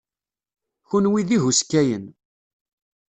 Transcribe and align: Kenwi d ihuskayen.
Kenwi 0.89 1.21
d 1.27 1.29
ihuskayen. 1.35 2.05